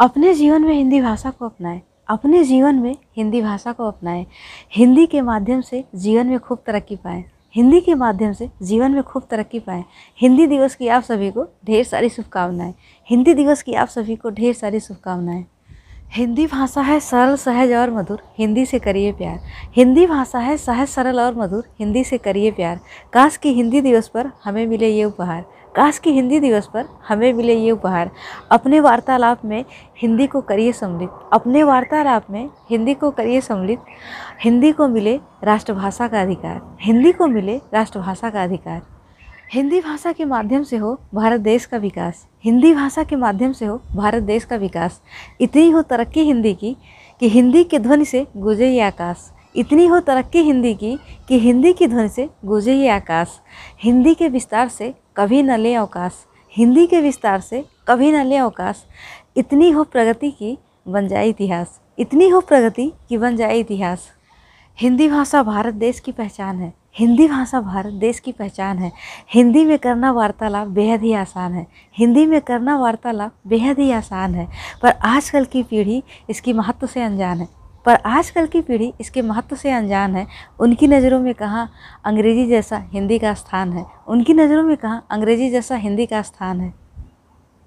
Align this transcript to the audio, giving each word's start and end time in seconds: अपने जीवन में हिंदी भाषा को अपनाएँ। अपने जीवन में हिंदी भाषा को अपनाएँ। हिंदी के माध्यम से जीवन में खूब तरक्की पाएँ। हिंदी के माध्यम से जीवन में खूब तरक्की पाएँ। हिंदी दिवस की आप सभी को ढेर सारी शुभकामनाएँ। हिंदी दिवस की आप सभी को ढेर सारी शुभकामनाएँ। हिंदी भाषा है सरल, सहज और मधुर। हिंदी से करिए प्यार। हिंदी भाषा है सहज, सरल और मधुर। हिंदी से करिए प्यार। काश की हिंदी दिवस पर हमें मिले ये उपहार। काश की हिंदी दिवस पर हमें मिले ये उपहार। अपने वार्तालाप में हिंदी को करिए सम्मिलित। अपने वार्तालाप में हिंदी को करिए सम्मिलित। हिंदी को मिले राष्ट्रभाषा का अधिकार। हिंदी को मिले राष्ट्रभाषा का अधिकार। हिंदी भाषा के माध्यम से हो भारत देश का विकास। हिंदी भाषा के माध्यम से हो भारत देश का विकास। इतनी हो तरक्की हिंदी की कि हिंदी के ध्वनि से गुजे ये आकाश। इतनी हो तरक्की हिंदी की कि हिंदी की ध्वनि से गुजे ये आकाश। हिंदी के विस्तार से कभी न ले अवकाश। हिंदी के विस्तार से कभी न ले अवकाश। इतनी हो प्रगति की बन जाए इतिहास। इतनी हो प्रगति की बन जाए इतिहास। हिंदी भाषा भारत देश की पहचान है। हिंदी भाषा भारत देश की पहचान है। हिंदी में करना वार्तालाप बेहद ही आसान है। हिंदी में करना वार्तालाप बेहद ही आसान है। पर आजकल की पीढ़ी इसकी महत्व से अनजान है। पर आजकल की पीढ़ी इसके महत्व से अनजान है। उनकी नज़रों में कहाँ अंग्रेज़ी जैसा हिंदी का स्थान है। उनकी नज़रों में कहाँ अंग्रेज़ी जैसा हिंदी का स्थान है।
अपने 0.00 0.34
जीवन 0.34 0.62
में 0.62 0.74
हिंदी 0.74 1.00
भाषा 1.00 1.30
को 1.30 1.44
अपनाएँ। 1.44 1.82
अपने 2.08 2.44
जीवन 2.44 2.74
में 2.74 2.96
हिंदी 3.16 3.42
भाषा 3.42 3.72
को 3.72 3.84
अपनाएँ। 3.84 4.26
हिंदी 4.76 5.06
के 5.06 5.20
माध्यम 5.20 5.60
से 5.60 5.84
जीवन 5.94 6.26
में 6.26 6.38
खूब 6.38 6.58
तरक्की 6.66 6.96
पाएँ। 6.96 7.24
हिंदी 7.54 7.80
के 7.80 7.94
माध्यम 7.94 8.32
से 8.32 8.50
जीवन 8.62 8.92
में 8.92 9.02
खूब 9.02 9.26
तरक्की 9.30 9.58
पाएँ। 9.58 9.84
हिंदी 10.20 10.46
दिवस 10.46 10.74
की 10.74 10.88
आप 10.88 11.02
सभी 11.02 11.30
को 11.30 11.44
ढेर 11.64 11.84
सारी 11.84 12.08
शुभकामनाएँ। 12.08 12.74
हिंदी 13.10 13.34
दिवस 13.34 13.62
की 13.62 13.74
आप 13.74 13.88
सभी 13.88 14.16
को 14.16 14.30
ढेर 14.30 14.54
सारी 14.54 14.80
शुभकामनाएँ। 14.80 15.46
हिंदी 16.14 16.46
भाषा 16.46 16.80
है 16.80 17.00
सरल, 17.00 17.36
सहज 17.36 17.72
और 17.72 17.90
मधुर। 17.90 18.22
हिंदी 18.38 18.66
से 18.66 18.78
करिए 18.78 19.12
प्यार। 19.12 19.40
हिंदी 19.76 20.06
भाषा 20.06 20.38
है 20.38 20.56
सहज, 20.56 20.88
सरल 20.88 21.20
और 21.20 21.34
मधुर। 21.34 21.64
हिंदी 21.78 22.04
से 22.04 22.18
करिए 22.18 22.50
प्यार। 22.50 22.80
काश 23.12 23.36
की 23.36 23.52
हिंदी 23.52 23.80
दिवस 23.80 24.08
पर 24.08 24.30
हमें 24.44 24.66
मिले 24.66 24.88
ये 24.88 25.04
उपहार। 25.04 25.44
काश 25.76 25.98
की 25.98 26.10
हिंदी 26.10 26.40
दिवस 26.40 26.68
पर 26.74 26.84
हमें 27.08 27.32
मिले 27.32 27.54
ये 27.54 27.70
उपहार। 27.70 28.10
अपने 28.50 28.80
वार्तालाप 28.80 29.44
में 29.44 29.64
हिंदी 30.02 30.26
को 30.26 30.40
करिए 30.40 30.72
सम्मिलित। 30.72 31.10
अपने 31.32 31.62
वार्तालाप 31.62 32.30
में 32.30 32.50
हिंदी 32.70 32.94
को 32.94 33.10
करिए 33.10 33.40
सम्मिलित। 33.40 33.78
हिंदी 34.44 34.72
को 34.72 34.88
मिले 34.88 35.20
राष्ट्रभाषा 35.44 36.08
का 36.08 36.22
अधिकार। 36.22 36.76
हिंदी 36.80 37.12
को 37.12 37.26
मिले 37.26 37.60
राष्ट्रभाषा 37.74 38.30
का 38.30 38.42
अधिकार। 38.42 38.82
हिंदी 39.54 39.80
भाषा 39.80 40.12
के 40.12 40.24
माध्यम 40.24 40.62
से 40.62 40.76
हो 40.76 41.00
भारत 41.14 41.40
देश 41.40 41.66
का 41.66 41.76
विकास। 41.76 42.26
हिंदी 42.44 42.74
भाषा 42.74 43.04
के 43.04 43.16
माध्यम 43.16 43.52
से 43.52 43.66
हो 43.66 43.80
भारत 43.96 44.22
देश 44.22 44.44
का 44.44 44.56
विकास। 44.56 45.02
इतनी 45.40 45.70
हो 45.70 45.82
तरक्की 45.82 46.20
हिंदी 46.20 46.54
की 46.54 46.76
कि 47.20 47.28
हिंदी 47.28 47.64
के 47.64 47.78
ध्वनि 47.78 48.04
से 48.04 48.26
गुजे 48.36 48.70
ये 48.70 48.80
आकाश। 48.80 49.32
इतनी 49.56 49.86
हो 49.86 50.00
तरक्की 50.00 50.38
हिंदी 50.38 50.74
की 50.74 50.98
कि 51.28 51.38
हिंदी 51.38 51.72
की 51.72 51.86
ध्वनि 51.86 52.08
से 52.08 52.28
गुजे 52.44 52.74
ये 52.74 52.88
आकाश। 52.88 53.40
हिंदी 53.82 54.14
के 54.14 54.28
विस्तार 54.28 54.68
से 54.68 54.94
कभी 55.16 55.42
न 55.42 55.56
ले 55.56 55.74
अवकाश। 55.74 56.12
हिंदी 56.56 56.86
के 56.86 57.00
विस्तार 57.00 57.40
से 57.40 57.64
कभी 57.88 58.12
न 58.12 58.24
ले 58.26 58.36
अवकाश। 58.36 58.84
इतनी 59.36 59.70
हो 59.70 59.84
प्रगति 59.84 60.30
की 60.30 60.58
बन 60.88 61.08
जाए 61.08 61.28
इतिहास। 61.28 61.80
इतनी 61.98 62.28
हो 62.28 62.40
प्रगति 62.40 62.92
की 63.08 63.18
बन 63.18 63.36
जाए 63.36 63.58
इतिहास। 63.58 64.08
हिंदी 64.78 65.08
भाषा 65.08 65.42
भारत 65.42 65.74
देश 65.74 66.00
की 66.00 66.12
पहचान 66.12 66.56
है। 66.56 66.72
हिंदी 66.98 67.28
भाषा 67.28 67.60
भारत 67.60 67.92
देश 67.92 68.20
की 68.20 68.32
पहचान 68.32 68.78
है। 68.78 68.92
हिंदी 69.34 69.64
में 69.64 69.78
करना 69.78 70.12
वार्तालाप 70.12 70.68
बेहद 70.68 71.02
ही 71.02 71.12
आसान 71.12 71.52
है। 71.52 71.66
हिंदी 71.98 72.26
में 72.26 72.40
करना 72.40 72.76
वार्तालाप 72.76 73.32
बेहद 73.46 73.78
ही 73.78 73.90
आसान 73.90 74.34
है। 74.34 74.48
पर 74.82 74.90
आजकल 74.90 75.44
की 75.44 75.62
पीढ़ी 75.62 76.02
इसकी 76.30 76.52
महत्व 76.52 76.86
से 76.86 77.02
अनजान 77.02 77.38
है। 77.38 77.48
पर 77.86 77.94
आजकल 77.94 78.46
की 78.46 78.60
पीढ़ी 78.60 78.92
इसके 79.00 79.22
महत्व 79.22 79.56
से 79.56 79.70
अनजान 79.70 80.16
है। 80.16 80.26
उनकी 80.60 80.86
नज़रों 80.86 81.20
में 81.20 81.34
कहाँ 81.34 81.70
अंग्रेज़ी 82.04 82.46
जैसा 82.46 82.84
हिंदी 82.92 83.18
का 83.18 83.34
स्थान 83.34 83.72
है। 83.72 83.86
उनकी 84.08 84.34
नज़रों 84.34 84.62
में 84.62 84.76
कहाँ 84.76 85.06
अंग्रेज़ी 85.10 85.50
जैसा 85.50 85.76
हिंदी 85.76 86.06
का 86.06 86.22
स्थान 86.22 86.60
है। 86.60 86.87